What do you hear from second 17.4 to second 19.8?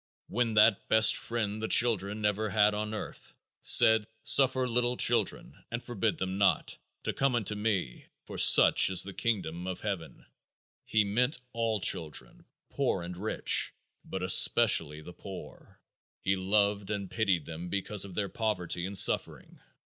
them because of their poverty and suffering.